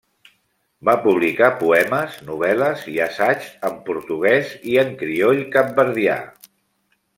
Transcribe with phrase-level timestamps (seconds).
[0.87, 6.19] Va publicar poemes, novel·les i assaigs en portuguès i en crioll capverdià.